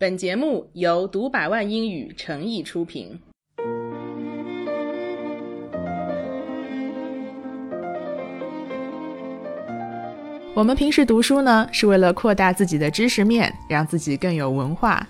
[0.00, 3.18] 本节目由读百万英语诚意出品。
[10.54, 15.04] 我们平时读书呢，是为了扩大自己的知识面，让自己更有文化。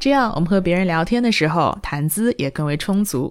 [0.00, 3.30] 这样，我们和别人聊天的时候，谈资也更为充足。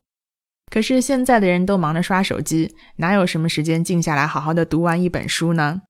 [0.71, 5.81] 可是现在的人都忙着刷手机，哪有什么时间静下来好好的读完一本书呢？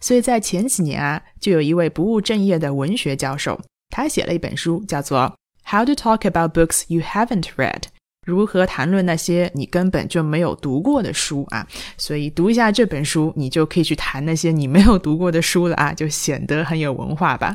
[0.00, 3.60] 所以在前几年啊，就有一位不务正业的文学教授。
[3.92, 5.20] 他写了一本书，叫做
[5.70, 7.80] 《How to Talk About Books You Haven't Read》，
[8.26, 11.66] 如何谈论那些你根本就没有读过的书啊。
[11.98, 17.54] 所以读一下这本书，你就可以去谈那些你没有读过的书了啊， 就显得很有文化吧。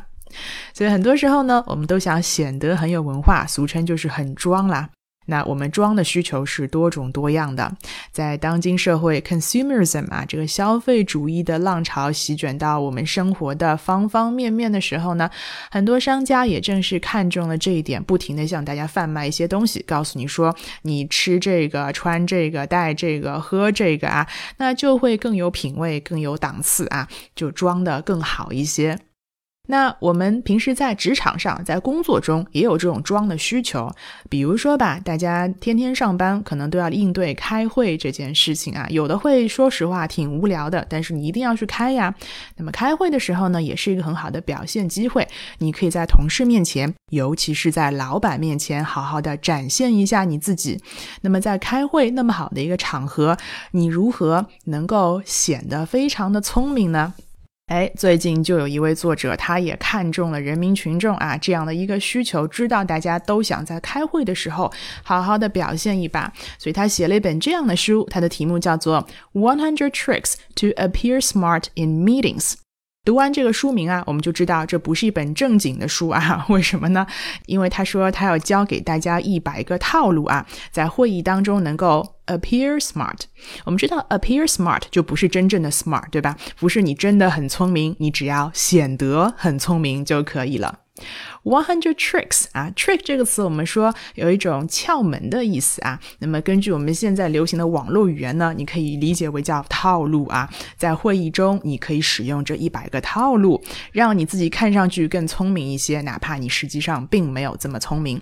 [0.73, 4.87] 所以很多时候呢，我们都想显得很有文化，俗称就是很装啦。
[5.27, 7.71] 那我们装的需求是多种多样的，
[8.11, 15.29] 在当今社会，consumerism 啊，这个消费主义的浪潮席卷到我们生活的方方面面的时候呢，
[15.69, 28.97] 很多商家也正是看中了这一点，不停的向大家贩卖一些东西，告诉你说，你吃这个、穿这个、戴这个、喝这个啊，那就会更有品味、更有档次啊，就装的更好一些。
[29.67, 33.89] 那我们平时在职场上，在工作中也有这种装的需求。
[34.29, 38.87] 比如说吧，大家天天上班，可能都要应对开会这件事情啊。
[38.89, 42.13] 有的会说实话挺无聊的，但是你一定要去开呀。
[42.55, 45.27] 那么开会的时候呢，也是一个很好的表现机会。
[45.59, 50.81] 你可以在同事面前，尤其是在老板面前，好好的展现一下你自己。
[51.21, 53.37] 那么在开会那么好的一个场合，
[53.71, 57.13] 你如何能够显得非常的聪明呢？
[57.67, 64.71] 哎，最近就有一位作者，他也看中了人民群众啊这样的一个需求，知道大家都想在开会的时候
[65.03, 69.05] 好好的表现一把，所以他写了一本这样的书，它的题目叫做
[69.37, 72.53] 《One Hundred Tricks to Appear Smart in Meetings》。
[73.07, 76.45] 读完这个书名啊，我们就知道这不是一本正经的书啊。
[76.51, 77.07] 为什么呢？
[77.45, 83.21] 因为他说他要教给大家一百个套路啊，在会议当中能够 appear smart。
[83.63, 86.35] 我们知道 appear smart 就不是真正的 smart，对吧？
[86.59, 90.79] 不是你真的很聪明，你只要显得很聪明就可以了。
[91.43, 95.99] One hundred tricks 啊，trick 这个词我们说有一种窍门的意思啊。
[96.19, 100.49] 那么根据我们现在流行的网络语言呢，你可以理解为叫套路啊。
[100.75, 108.21] 在会议中，你可以使用这一百个套路，让你自己看上去更聪明一些，哪怕你实际上并没有这么聪明。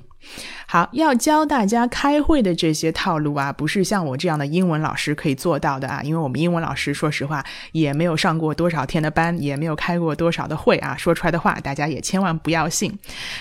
[0.67, 12.91] 好，要教大家开会的这些套路啊，不是像我这样的英文老师可以做到的啊，因为我们英文老师说实话也没有上过多少天的班，也没有开过多少的会啊， 说出来的话大家也千万不要信。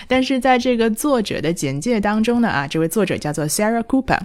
[0.07, 4.19] 但是在这个作者的简介当中呢，啊，这位作者叫做 Sarah Cooper。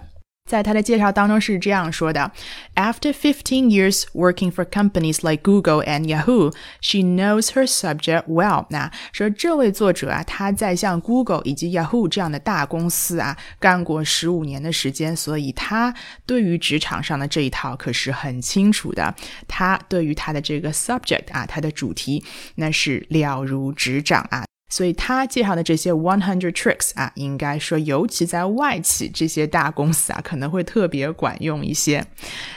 [0.49, 2.33] 在他的介绍当中是这样说的
[2.75, 8.67] ：After fifteen years working for companies like Google and Yahoo, she knows her subject well。
[8.71, 15.95] 那说这位作者啊，他在像 Google 以及 Yahoo 这样的大公司啊干过十五年的时间，所以他
[16.27, 19.15] 对于职场上的这一套可是很清楚的。
[19.47, 22.25] 他对于他的这个 subject 啊，他的主题
[22.57, 24.50] 那是了如指掌啊。
[24.71, 32.03] 所以他介绍的这些 one hundred tricks 啊，应该说，尤其在外企这些大公司啊，可能会特别管用一些。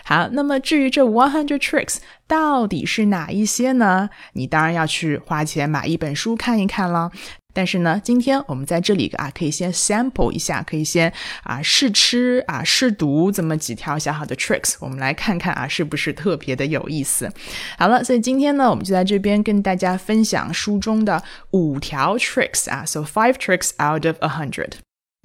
[0.05, 1.97] 好，那么至于这 one hundred tricks
[2.27, 4.09] 到底是哪一些呢？
[4.33, 7.11] 你当然要去花钱买一本书看一看了。
[7.53, 17.31] 但是呢，今天我们在这里啊，可以先 sample 一下，可以先啊试吃啊试读这么几条小小的 tricks，我们来看看啊是不是特别的有意思。
[17.77, 21.21] 好了，所以今天呢，我们就在这边跟大家分享书中的
[21.51, 24.71] 五条 tricks 啊，so five tricks out of a hundred。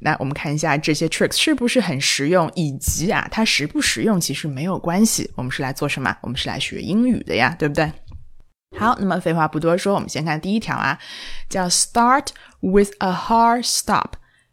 [0.00, 6.16] 那我们看一下这些 tricks 是不是很实用，以及啊它实不实用其实没有关系，我们是来做什么？
[6.20, 7.90] 我们是来学英语的呀，对不对？
[8.78, 10.98] 好，那么废话不多说，我们先看第一条啊，
[11.50, 12.28] 叫 Start
[12.60, 14.12] with a hard stop。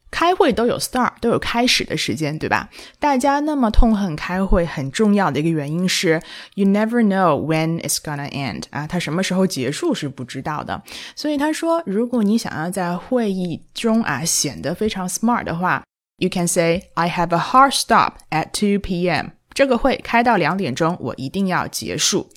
[0.09, 2.69] 开会都有 start，都有开始的时间，对吧？
[2.99, 6.21] 大家那么痛恨开会，很重要的一个原因是
[6.53, 10.81] ，you never know when it's gonna end 啊，它什么时候结束是不知道的。
[11.15, 15.83] 所以他说，如果你想要在会议中啊显得非常 smart 的话
[16.17, 19.31] ，you can say I have a hard stop at two p.m.
[19.53, 22.29] 这个会开到两点钟，我一定要结束。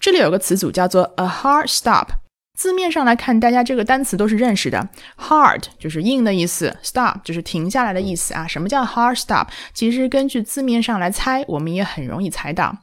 [0.00, 2.08] 这里有个词组叫做 a hard stop，
[2.56, 4.88] 字面上来看，大家这个单词都是认识的。
[5.18, 8.46] hard 就是硬的意思，stop 就是停下来的意思啊。
[8.46, 9.48] 什么叫 hard stop？
[9.74, 12.74] 其实根据字面上来猜，我们也很容易猜到，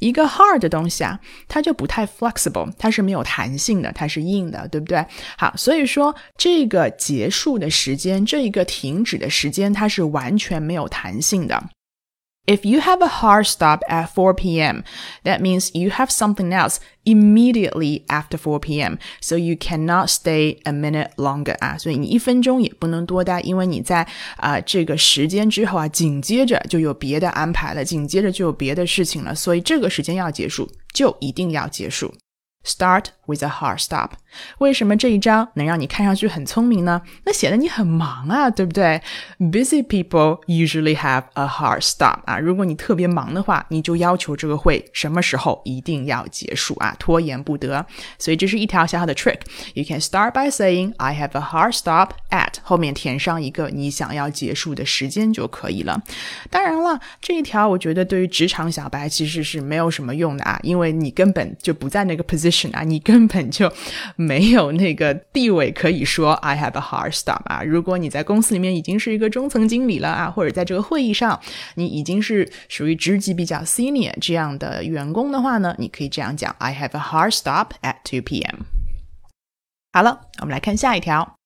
[0.00, 5.06] 一个 hard 的东西啊，它就不太 flexible，它是没有弹性的，它是硬的，对不对？
[5.38, 11.62] 好，所以说这个结束的时间，这一个停止的时间，它是完全没有弹性的。
[12.49, 14.85] If you have a hard stop at 4 p.m.,
[15.25, 20.71] that means you have something else immediately after 4 p.m., so you cannot stay a
[20.71, 24.03] minute longer 啊，所以你一分钟也不能多待，因为你在
[24.37, 32.13] 啊、呃、这个时间之后啊，紧接着就有别的安排了，紧接着就有别的事情了，所以这个时间要结束，就一定要结束。
[32.64, 34.10] Start with a hard stop。
[34.58, 37.02] 为什么这一招能让你看上去很聪明呢？
[37.24, 39.02] 那显得你很忙啊，对不对
[39.38, 42.38] ？Busy people usually have a hard stop 啊。
[42.38, 47.84] 如果你特别忙的话，你就要求这个会什么时候一定要结束啊，拖延不得。
[48.18, 49.40] 所以这是一条小小的 trick。
[49.74, 56.00] You can start by saying I have a hard stop at，后面填上一个你想要结束的时间就可以了。
[56.48, 62.51] 当然了，这一条我觉得对于职场小白其实是没有什么用的啊，因为你根本就不在那个 position。
[62.72, 63.72] 啊，你根本就
[64.16, 67.62] 没有那个地位可以说 I have a hard stop 啊。
[67.64, 71.40] 如果你在公司里面已经是一个中层经理了啊，或者在这个会议上
[71.76, 78.60] 你已经是属于职级比较 senior 这样的员工的话呢，你可以这样讲 I have a hard stop at 2 p.m.
[79.92, 81.36] 好了，我们来看下一条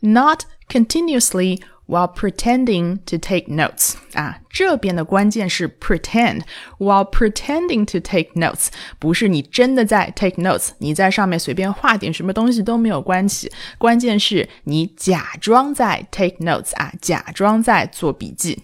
[0.00, 1.60] ，Not continuously
[1.90, 6.42] while pretending to take notes 啊，这边的关键是 pretend
[6.78, 8.68] while pretending to take notes，
[9.00, 18.62] 不是你真的在 take notes，你在上面随便画点什么东西都没有关系，关键是你假装在 take notes 啊，假装在做笔记。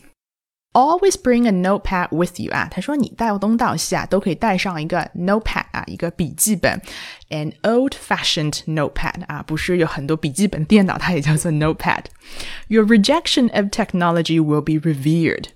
[0.75, 6.81] Always bring a notepad with you 啊，他说你到东到西啊都可以带上一个 notepad 啊，一个笔记本，
[7.29, 15.47] an old-fashioned notepad 啊，不是有很多笔记本电脑，它也叫做 notepad。Your rejection of technology will be revered。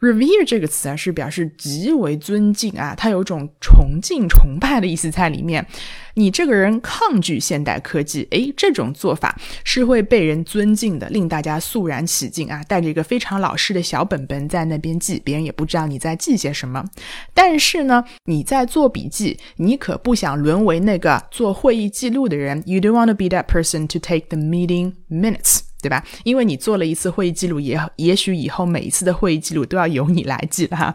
[0.00, 5.66] Revere 这个词啊，是表示极为尊敬啊，它有种崇敬、崇拜的意思在里面。
[6.14, 12.60] 你这个人抗拒现代科技，诶，这种做法是会被人尊敬的，令大家肃然起敬啊。
[12.64, 16.84] 带着一个非常老式的小本本在那边记，别人也不知道你在记些什么。
[17.32, 22.60] 但是呢，你在做笔记，你可不想沦为那个做会议记录的人。
[22.66, 25.67] You don't want to be that person to take the meeting minutes.
[25.80, 26.04] 对吧？
[26.24, 30.94] 因为你做了一次会议记录，也也许以后每一次的会议记录都要由你来记了哈。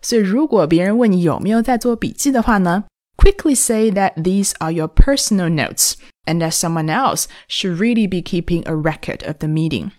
[0.00, 2.84] 所以，如果别人问你有没有在做笔记的话呢
[3.16, 5.94] ，quickly say that these are your personal notes
[6.26, 9.90] and that someone else should really be keeping a record of the meeting。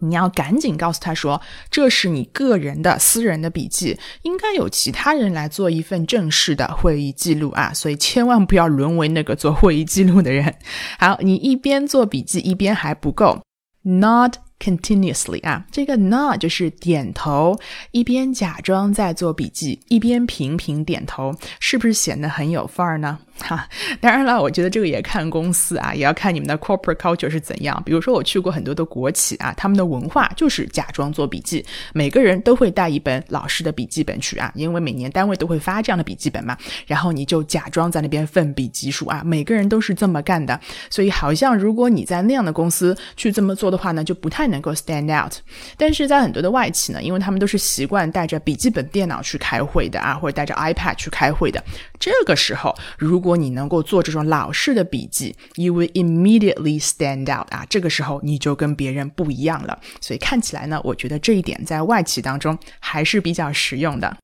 [0.00, 1.40] 你要赶紧告诉他说，
[1.70, 10.54] 这是你个人的私人的笔记，应该有其他人来做一份正式的会议记录啊，所以千万不要沦为那个做会议记录的人。
[11.00, 13.40] 好，你一边做笔记一边还不够。
[13.88, 17.58] Not continuously 啊，这个 not 就是点头，
[17.92, 23.20] 一边假装在做笔记，一边频频点头，是不是显得很有范儿呢？
[23.40, 23.68] 哈，
[24.00, 27.80] 当然了，我觉得这个也看公司啊，也要看你们的 corporate culture 是怎样。
[27.84, 36.56] 比如说，我去过很多的国企啊，他们的文化就是假装做笔记，每个人都会带一本老师的笔记本去啊，因为每年单位都会发这样的笔记本嘛。
[36.86, 40.58] 然后你就假装在那边奋笔疾书啊，每个人都是这么干的。
[40.90, 45.34] 所以，好像如果你在那样的公司去这么做的话呢，就不太能够 stand out。
[45.76, 51.62] 但是在很多的外企呢，因为他们都是习惯带着笔记本电脑去开会的啊，或者带着 iPad 去开会的，
[51.98, 59.79] 这个时候如果果你能够做这种老式的笔记，you will immediately stand out 啊，这个时候你就跟别人不一样了。
[60.01, 64.17] 所以看起来呢，我觉得这一点在外企当中还是比较实用的。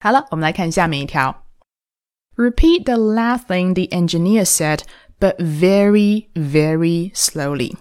[0.00, 1.44] 好了，我们来看下面一条：
[2.36, 4.82] Repeat the last thing the engineer said,
[5.18, 7.74] but very, very slowly.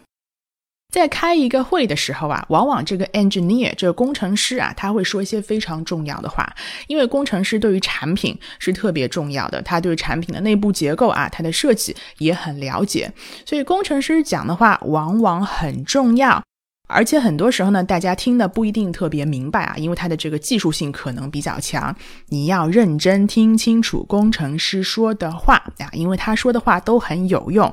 [0.93, 6.55] 在开一个会的时候啊，往往这个 engineer 这个工程师啊，他会说一些非常重要的话，
[6.87, 13.11] 因为工程师对于产品是特别重要的，他对产品的内部结构啊，它的设计也很了解，
[13.47, 16.45] 所以工程师讲的话往往很重要，
[16.89, 21.97] 而且很多时候呢，大家听的不一定特别明白啊，因为它的这个技术性可能比较强，
[22.29, 27.73] 你要认真听清楚工程师说的话啊，因为他说的话都很有用。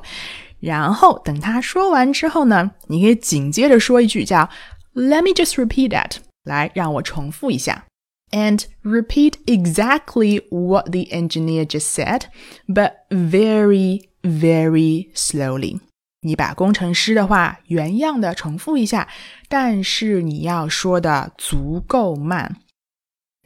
[0.59, 4.49] 然后等他说完之后呢，你可以紧接着说一句叫
[4.93, 7.85] "Let me just repeat that"，来让我重复一下，
[8.31, 12.23] and repeat exactly what the engineer just said,
[12.67, 15.79] but very, very slowly。
[16.21, 19.07] 你把工程师的话原样的重复一下，
[19.47, 22.57] 但是你要说的足够慢。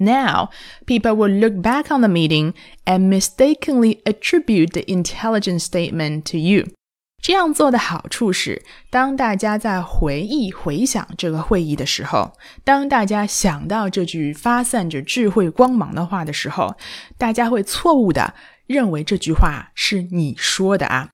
[0.02, 0.52] Now,
[0.86, 2.54] people will look back on the meeting
[2.86, 6.68] and mistakenly attribute the intelligent statement to you.
[7.25, 16.77] 这样做的好处是，当大家在回忆、回想这个会议的时候，当大家想到这句发散着智慧光芒的话的时候，
[17.17, 18.35] 大家会错误的
[18.67, 21.09] 认为这句话是你说的啊。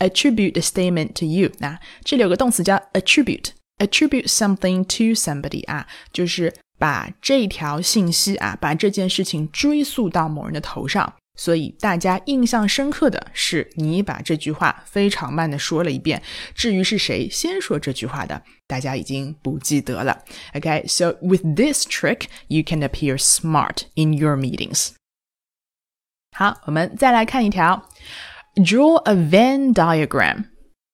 [0.00, 11.14] Attribute the statement to you 啊，这里有个动词叫 attribute，attribute something to somebody 啊，就是把这条信息啊，把这件事情追溯到某人的头上。
[11.36, 16.22] 所以大家印象深刻的是，你把这句话非常慢的说了一遍。
[16.54, 20.22] 至于是谁先说这句话的，大家已经不记得了。
[20.54, 24.90] OK，so with this trick, you can appear smart in your meetings.
[26.36, 27.88] 好，我们再来看一条
[28.54, 30.44] ，Draw a Venn diagram。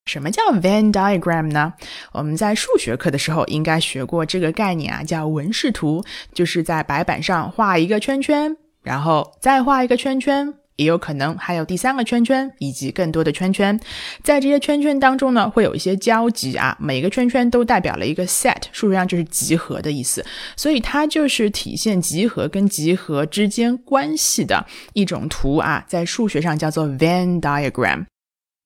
[0.07, 1.75] 什么叫 Venn diagram 呢？
[2.13, 8.57] 我们在数学课的时候应该学过这个概念啊，叫纹饰图，就是在白板上画一个圈圈。
[8.83, 13.79] 然后再画一个圈圈，也有可能还有第三个圈圈，以及更多的圈圈。
[14.23, 20.25] 在这些圈圈当中呢，会有一些交集啊，每个圈圈都代表了一个 set，数学上就是集合的意思。
[20.57, 28.07] 所以它就是体现集合跟集合之间关系的一种图啊，在数学上叫做 Venn diagram。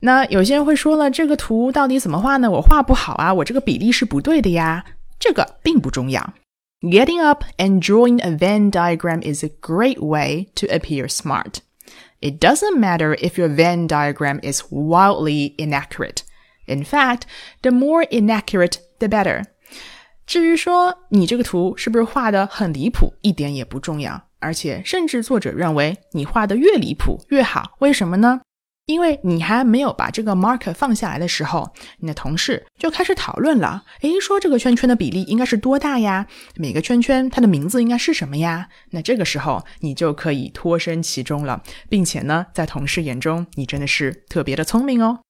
[0.00, 2.50] 那有些人会说了，这个图到底怎么画呢？
[2.50, 4.84] 我画不好啊，我这个比例是不对的呀。
[5.18, 6.34] 这个并不重要。
[6.83, 11.59] Getting up and drawing a Venn diagram is a great way to appear smart.
[12.21, 16.23] It doesn't matter if your Venn diagram is wildly inaccurate.
[16.67, 17.23] In fact,
[17.63, 19.43] the more inaccurate, the better.
[20.25, 27.75] 至于说你这个图是不是画的很离谱，一点也不重要，而且甚至作者认为你画的越离谱越好。
[27.79, 28.39] 为什么呢？
[28.86, 33.84] 因为你还没有把这个 mark 放下来的时候，你的同事就开始讨论了。
[34.02, 36.26] 诶，说这个圈圈的比例应该是多大呀？
[36.56, 38.68] 每个圈圈它的名字应该是什么呀？
[38.90, 45.20] 那这个时候你就可以脱身其中了，并且呢，在同事眼中你真的是特别的聪明哦。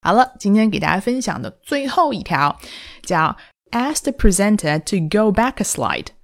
[0.00, 2.58] 好了，今天给大家分享的最后一条
[3.02, 3.36] 叫
[3.72, 6.17] ask the presenter to go back a slide。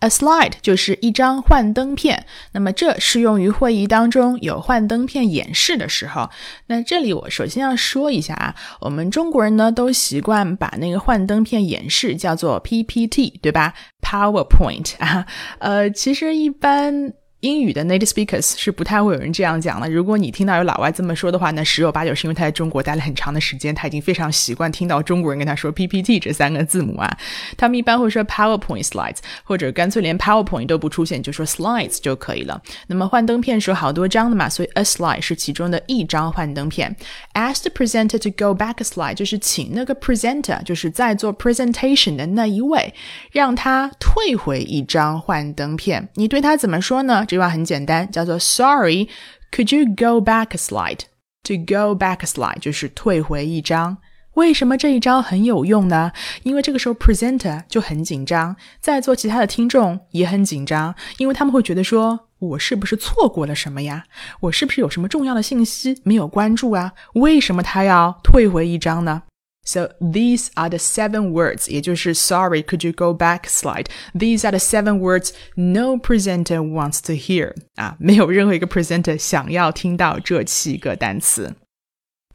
[0.00, 6.30] A slide 就是一张幻灯片，那么这适用于会议当中有幻灯片演示的时候。
[6.66, 15.26] 那这里我首先要说一下啊，我们中国人呢都习惯把那个幻灯片演示叫做 PPT，对吧？PowerPoint 啊，
[15.58, 17.12] 呃，其实一般。
[17.40, 19.88] 英语的 native speakers 是不太会有人这样讲了。
[19.88, 27.16] 如果你听到有老外这么说的话，那十有八九是因为他在中国待了很长的时间，他已经非常习惯听到中国人跟他说 PPT 这三个字母啊。
[27.56, 32.60] 他们一般会说 PowerPoint slides，或者干脆连 PowerPoint 都不出现，就说 slides 就可以了。
[32.88, 36.94] 那么幻灯片是有好多张的嘛，所以 a slide 是其中的一张幻灯片。
[37.32, 42.92] Ask the presenter to go back a slide，就是请那个 presenter，就是在做 presentation 的那一位，
[43.32, 46.06] 让他退回一张幻灯片。
[46.14, 47.24] 你对他怎么说呢？
[47.30, 49.08] 这句话很简单，叫做 Sorry,
[49.52, 51.02] could you go back a slide?
[51.44, 53.98] To go back a slide 就是退回一张。
[54.34, 56.10] 为什么这一招很有用呢？
[56.42, 64.02] 因为这个时候 presenter 就很紧张，在座其他的听众也很紧张，因为他们会觉得说，我是不是错过了什么呀？
[64.40, 66.94] 我是不是有什么重要的信息没有关注啊？
[67.14, 69.22] 为什么他要退回一张呢
[69.63, 73.87] ？So these are the seven words，也就是 Sorry, could you go back slide?
[74.13, 77.55] These are the seven words no presenter wants to hear。
[77.75, 81.55] 啊，没有任何一个 presenter 想要听到这七个单词。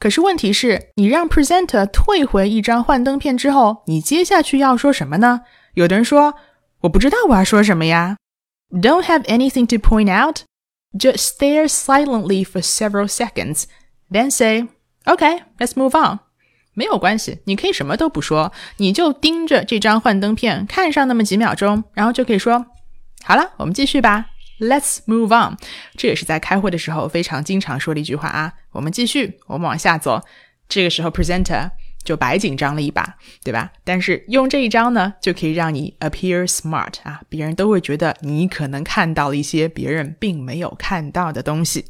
[0.00, 5.42] 可是问题是，你让 presenter 退回一张幻灯片之后，你接下去要说什么呢？
[5.74, 6.34] 有的人说，
[6.80, 8.16] 我不知道我要说什么呀。
[8.70, 10.44] Don't have anything to point out.
[10.92, 13.64] Just stare silently for several seconds,
[14.10, 14.68] then say,
[15.04, 16.20] "Okay, let's move on."
[16.75, 22.65] 没有关系，你可以什么都不说，你就盯着这张幻灯片看上那么几秒钟，然后就可以说
[23.23, 24.27] ：“好了，我们继续吧
[24.59, 25.57] ，Let's move on。”
[25.97, 28.53] 这也是在开会的时候非常经常说的一句话啊。
[28.73, 30.21] 我们继续，我们往下走。
[30.67, 31.69] 这个时候，presenter
[32.03, 33.71] 就白紧张了一把，对吧？
[33.83, 41.85] 但是用这一招呢，就可以让你 appear smart 啊，别人都会觉得你可能看到了一些别人并没有看到的东西。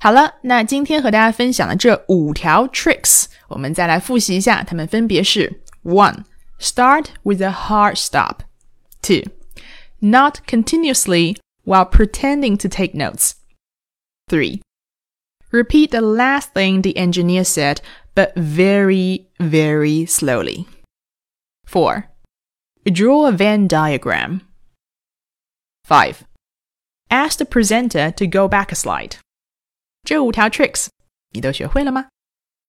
[0.00, 6.24] 好了，那今天和大家分享的这五条 tricks，我们再来复习一下，它们分别是：one,
[6.60, 8.42] start with a hard stop;
[9.02, 9.22] two,
[9.98, 13.32] not continuously while pretending to take notes;
[14.28, 14.60] three,
[15.50, 17.78] repeat the last thing the engineer said,
[18.14, 20.66] but very, very slowly;
[21.66, 22.04] four,
[22.84, 24.42] draw a Venn diagram;
[25.84, 26.24] five,
[27.10, 29.16] ask the presenter to go back a slide.
[30.03, 30.87] 这五条 tricks
[31.31, 32.09] 你都学会了吗？